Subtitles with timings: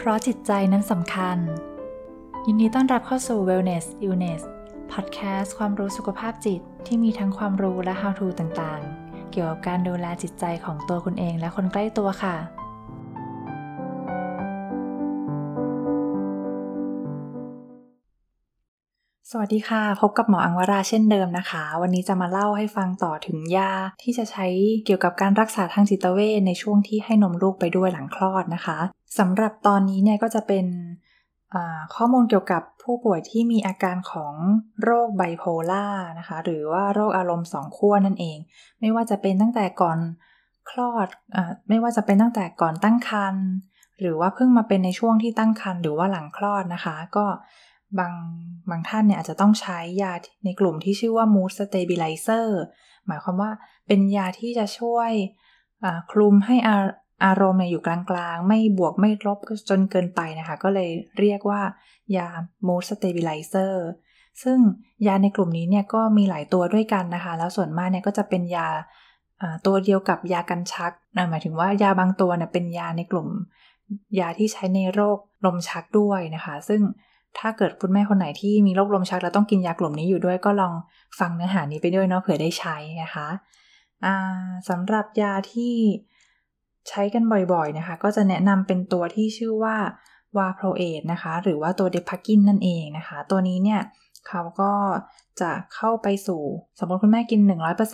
[0.00, 1.38] เพราะจิตใจนั้นสำคัญ
[2.46, 4.42] ยินดีต้อนรับเข้าสู่ Wellness Illness
[4.92, 12.36] Podcast ความรู้สุขภาพจิตที่มีทั้งความรู้และ how to ต่างๆ เกี่ยวกับการดูแลจิตใจของตัวคุณเองและคนใกล้ตัวค่ะ
[19.30, 23.72] สวัสดีค่ะ พบกับหมออังวราเช่นเดิมนะคะ วันนี้จะมาเล่าให้ฟังต่อถึงยา
[24.02, 24.46] ที่จะใช้
[24.84, 28.80] เกี่ยวกับการรักษาทางจิตเวชในช่วงที่ให้นมลูกไปด้วยหลังคลอดนะคะ
[29.18, 30.66] สำหรับตอนนี้เนี่ยก็จะเป็น
[31.94, 34.34] ข้อมูลเกี่ยวกับผู้ป่วยที่มีอาการของ
[34.82, 35.86] โรคไบโพล่า
[36.18, 38.38] นะคะ หรือว่าโรคอารมณ์สองขั้วนั่นเอง
[38.80, 39.98] ไม่ว่าจะเป็นตั้งแต่ก่อน
[40.70, 43.46] คลอดอไม่ว่าจะเป็นตั้งแต่ก่อนตั้งครรภ์
[44.00, 47.26] หรือว่าเพิ่งมาเป็นในช่วงที่ตั้งครรภ์หรือว่าหลังคลอดนะคะ ก็
[47.98, 48.12] บาง
[48.70, 50.12] บางท่านเนี่ยอาจจะต้องใช้ยา
[50.44, 52.48] ในกลุ่มที่ชื่อว่า mood stabilizer
[53.06, 53.50] หมายความว่า
[53.86, 55.10] เป็นยาที่จะช่วย
[56.12, 56.56] คลุมให้
[57.24, 57.98] อารมณ์เนี่ยอยู่กลา
[58.34, 59.38] งๆ ไม่บวกไม่ลบ
[59.68, 61.60] จนเกินไปนะคะ ก็เลยเรียกว่า
[62.16, 62.28] ยา
[62.66, 63.74] mood stabilizer
[64.42, 64.58] ซึ่ง
[65.06, 68.68] ยาในกลุ่มนี้เนี่ยก็มีหลายตัวด้วยกันนะคะ แล้วส่วนมากเนี่ยก็จะเป็นยา
[69.66, 73.28] ตัวเดียวกับยากันชักนะหมายถึงว่ายาบางตัวเนี่ยเป็นยาในกลุ่ม
[74.20, 76.82] ยาที่ใช้ในโรคลมชักด้วยนะคะ ซึ่ง
[77.38, 80.74] ถ้าเกิดคุณแม่คนไหนที่มีโรคลมชักแล้วต้องกินยากลุ่มนี้อยู่ด้วยก็ลอง
[81.18, 83.28] ฟังเนื้อหานี้ไปด้วยเนาะเผื่อได้ใช้นะคะ
[84.68, 85.74] สำหรับยาที่
[86.88, 87.22] ใช้กัน
[87.52, 89.76] บ่อยๆนะคะ ก็จะแนะนำเป็นตัวที่ชื่อว่า
[90.36, 93.80] วาโปรเอทนะคะ หรือว่าตัวเดพักกินนั่นเองนะคะ ตัวนี้เนี่ย
[94.28, 94.72] เขาก็
[95.40, 96.42] จะเข้าไปสู่
[96.78, 97.40] สมมติคุณแม่กิน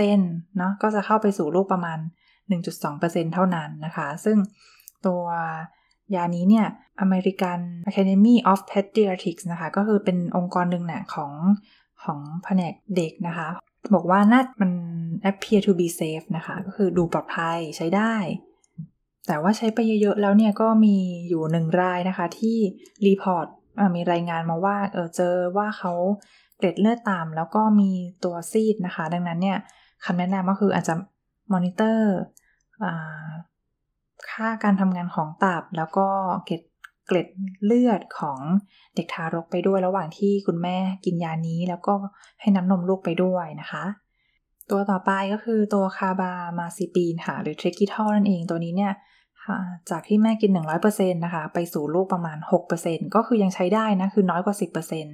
[0.00, 1.98] 100%เนาะก็จะเข้าไปสู่ลูกประมาณ
[2.66, 4.36] 1.2%เท่านั้นนะคะ ซึ่ง
[5.06, 5.22] ตัว
[6.14, 6.66] ยานี้เนี่ย
[7.04, 11.32] American Academy of Pediatrics นะคะ ก็คือเป็นองค์กรหนึ่งเนี่ยของ
[12.04, 13.48] ของแผนกเด็กนะคะ
[13.94, 14.72] บอกว่าน่ามัน
[15.30, 18.14] appear to be safe นะคะ ก็คือดูปลอดภัยใช้ได้
[19.26, 20.96] แต่ว่าใช้ไปเยอะๆแล้วเนี่ยก็มี
[21.28, 22.58] อยู่หนึ่งรายนะคะที่
[23.06, 23.46] report
[23.94, 25.92] มีรายงานมาว่าเออเจอว่าเขา
[26.56, 27.90] เกล็ดเลือดต่ำแล้วก็มี
[28.24, 29.58] ตัวซีดนะคะ ดังนั้นเนี่ย
[30.04, 30.94] คำแนะนำก็คืออาจจะ
[31.52, 32.14] มอนิเตอร์
[34.30, 36.06] ค่าการทำงานของตับ แล้วก็
[36.44, 36.62] เกล็ด
[37.06, 37.28] เกล็ด
[37.64, 38.38] เลือดของ
[38.94, 41.94] เด็กทารกไปด้วยระหว่างที่คุณแม่กินยานี้ แล้วก็
[42.40, 43.84] ให้น้ำนมลูกไปด้วยนะคะ
[44.70, 48.92] ตัวต่อไปก็คือตัวคาบามาซิปีนค่ะหรือเทรกิทอลนั่นเองตัวนี้เนี่ย
[49.90, 50.50] จากที่แม่กิน
[50.84, 52.38] 100%นะคะ ไปสู่ลูกประมาณ
[52.76, 54.56] 6%ก็คือยังใช้ได้นะ คือน้อยกว่า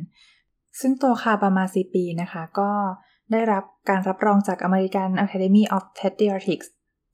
[0.06, 2.71] 10%ซึ่งตัวคาบามาซิปีนะคะ ก็
[3.33, 6.69] ได้รับการรับรองจาก American Academy of Pediatrics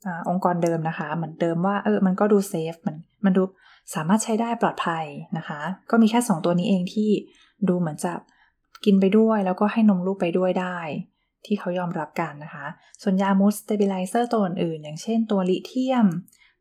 [0.06, 3.42] อองค์กรเดิมนะคะ เหมือนเดิมว่าเออมันก็ดู safe มันมันดู
[3.94, 5.04] สามารถใช้ได้ปลอดภัย
[5.38, 5.60] นะคะ
[5.90, 7.10] ก็มีแค่ 2 ตัวนี้เองที่
[7.68, 8.12] ดูเหมือนจะ
[8.84, 10.78] กินไปด้วยแล้วก็ให้นมลูกไปด้วยได้
[11.46, 12.66] ที่เขายอมรับกันนะคะ
[13.02, 16.06] ส่วนยา mood stabilizer ตัวอื่นอย่างเช่นตัวลิเทียม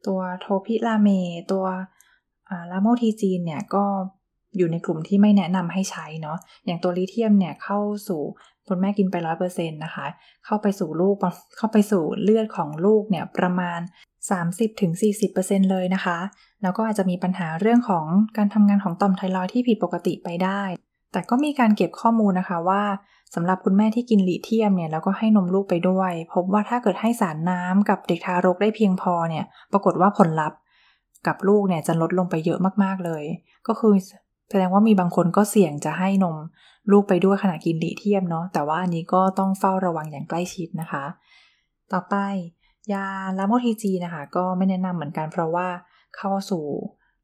[0.08, 1.09] ตัว topiramate
[1.52, 1.66] ตัว
[2.72, 3.86] lamotrigine เนี่ยก็
[4.58, 8.22] อยู่ในกลุ่มที่ไม่แนะนำให้ใช้เนาะ อย่างตัวลิเทียมเนี่ยเข้าสู่
[8.68, 10.06] คุณแม่กินไปร้อยเปอร์เซ็นต์นะคะ
[10.46, 11.16] เข้าไปสู่ลูก
[11.58, 13.80] เข้าไปสู่เลือดของลูกเนี่ยประมาณ
[14.96, 16.18] 30-40%เลยนะคะ
[16.62, 18.06] แล้วก็อาจจะมีปัญหาเรื่องของ
[18.38, 20.62] การทำงานของต่อมไทรอยที่ผิดปกติไปได้
[21.13, 22.84] แต่ก็มีการเก็บข้อมูลนะคะว่า
[23.35, 30.59] สำหรับคุณแม่ที่กินลิเทียมเนี่ยแล้วก็ให้นมลูกไปด้วย พบว่าถ้าเกิดให้สารน้ำกับเด็กทารกได้เพียงพอเนี่ย ปรากฏว่าผลลัพธ์
[31.28, 33.24] กับลูกเนี่ยจะลดลงไปเยอะมากๆเลย
[33.68, 33.94] ก็คือ
[34.50, 36.38] แสดงว่ามีบางคนก็เสี่ยงจะให้นม
[36.91, 41.06] ลูกไปด้วยขณะกินลิเทียมเนาะแต่ว่าอันนี้ก็ต้องเฝ้าระวังอย่างใกล้ชิดนะคะ
[41.94, 42.16] ต่อไป
[42.94, 43.06] ยา
[43.38, 45.68] lamotrigine นะคะ ก็ไม่แนะนำเหมือนกันเพราะว่า
[46.18, 46.63] เข้าสู่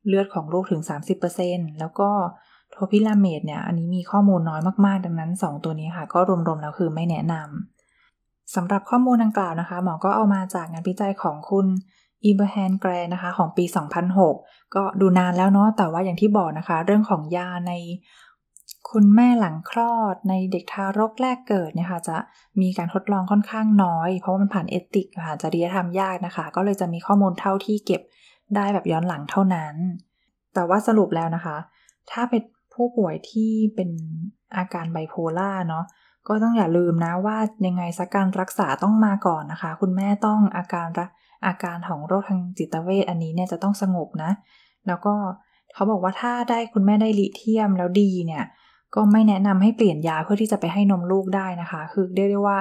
[0.08, 0.82] เลือดของลูกถึง
[1.32, 2.10] 30%แล้วก็
[2.80, 11.66] topiramate เนี่ย อันนี้มีข้อมูลน้อยมากๆ ดังนั้น 2 ตัวนี้ค่ะ ก็รวมๆแล้วคือไม่แนะนำสำหรับข้อมูลดังกล่าวนะคะ หมอก็เอามาจากงานวิจัยของคุณ
[12.24, 13.66] อีเบอร์แฮนแกรนะคะ ของปี
[14.20, 17.74] 2006 ก็ดูนานแล้วเนาะ แต่ว่าอย่างที่บอกนะคะ เรื่องของยาใน
[18.90, 22.18] คุณแม่หลังคลอดในเด็กทารกแรกเกิดเนี่ยค่ะ จะ
[22.62, 28.02] มีการทดลองค่อนข้างน้อย เพราะว่ามันผ่านเอติกค่ะจริยธรรมยากนะคะ ก็เลยจะมีข้อมูลเท่าที่เก็บ
[28.56, 29.76] ได้แบบย้อนหลังเท่านั้น
[30.54, 31.58] แต่ว่าสรุปแล้วนะคะ
[32.12, 32.42] ถ้าเป็น
[32.74, 33.90] ผู้ป่วยที่เป็น
[34.58, 35.86] อาการไบโพล่าเนาะ
[36.28, 40.88] ก็ต้องอย่าลืมนะว่ายังไงสักการรักษาต้องมาก่อนนะคะ คุณแม่ต้องอาการ
[41.46, 44.32] อาการของโรคทางจิตเวชอันนี้เนี่ยจะต้องสงบนะ
[44.88, 45.14] แล้วก็
[45.74, 48.44] เขาบอกว่าถ้าได้คุณแม่ได้ลิเทียมแล้วดีเนี่ย
[48.96, 52.58] ก็ไม่แนะนำให้เปลี่ยนยาเพื่อที่จะไปให้นมลูกได้นะคะ คือเรียกได้ว่า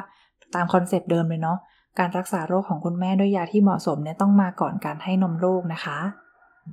[0.54, 1.58] ตาม concept เดิมเลยเนาะ
[1.98, 5.98] การรักษาโรคของคุณแม่ด้วยยาที่เหมาะสมเนี่ยต้องมาก่อนการให้นมลูกนะคะ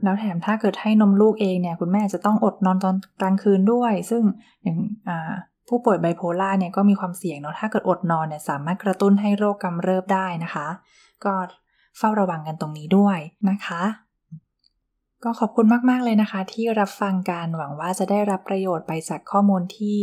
[0.04, 4.24] แล้วแถมถ้าเกิดให้นมลูกเองเนี่ย คุณแม่จะต้องอดนอนตอนกลางคืนด้วย ซึ่ง
[4.64, 4.78] อย่าง
[5.68, 10.68] ผู้ป่วยไบโพลาร์เนี่ยก็มีความเสี่ยงเนาะถ้าเกิดอดนอนเนี่ยสามารถกระตุ้นให้โรคกำเริบได้นะคะ
[11.26, 11.34] ก็
[11.98, 13.18] เฝ้าระวังกันตรงนี้ด้วย
[13.50, 13.82] นะคะ
[15.24, 19.98] ก็ขอบคุณมาก ๆ เลยนะคะ ที่รับฟังกันหวังว่าจะได้รับประโยชน์ไปจากข้อมูลที่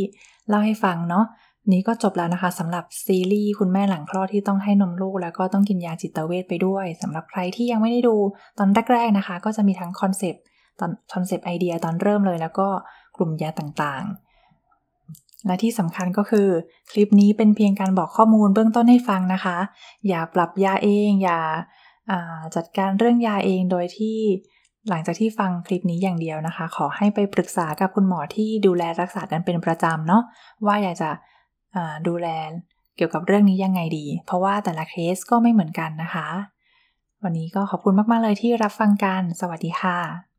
[0.48, 1.24] เล่าให้ฟังเนาะ
[1.70, 8.17] นี้ก็จบแล้วนะคะสำหรับซีรีส์คุณแม่หลังคลอดที่ต้องให้นมลูก แล้วก็ต้องกินยาจิตเวชไปด้วยสำหรับใครที่ยังไม่ได้ดู
[8.59, 10.43] ตอนแรกๆนะคะ ก็จะมีทั้ง concept
[10.81, 12.69] ตอน concept ไอเดียตอนเริ่มเลย แล้วก็
[13.17, 16.49] กลุ่มยาต่างๆ และที่สำคัญก็คือ
[16.91, 19.56] คลิปนี้เป็นเพียงการบอกข้อมูลเบื้องต้นให้ฟังนะคะ
[20.09, 21.41] อย่าปรับยาเอง อย่า
[22.56, 24.19] จัดการเรื่องยาเองโดยที่
[24.88, 30.23] หลังจากที่ฟังคลิปนี้อย่างเดียวนะคะ ขอให้ไปปรึกษากับคุณหมอที่ดูแลรักษากันเป็นประจำเนาะ
[30.67, 31.11] ว่าอยากจะ
[32.08, 32.28] ดูแล
[32.96, 36.28] เกี่ยวกับเรื่องนี้ยังไงดี เพราะว่าแต่ละเคสก็ไม่เหมือนกันนะคะ
[37.22, 40.31] วันนี้ก็ขอบคุณมาก ๆ เลยที่รับฟังกัน สวัสดีค่ะ